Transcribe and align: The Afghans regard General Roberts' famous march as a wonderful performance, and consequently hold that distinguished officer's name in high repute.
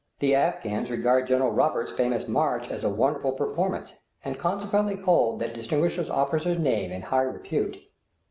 The 0.17 0.33
Afghans 0.33 0.89
regard 0.89 1.27
General 1.27 1.51
Roberts' 1.51 1.91
famous 1.91 2.27
march 2.27 2.71
as 2.71 2.83
a 2.83 2.89
wonderful 2.89 3.33
performance, 3.33 3.93
and 4.25 4.35
consequently 4.35 4.95
hold 4.95 5.37
that 5.37 5.53
distinguished 5.53 5.99
officer's 6.09 6.57
name 6.57 6.89
in 6.91 7.03
high 7.03 7.21
repute. 7.21 7.77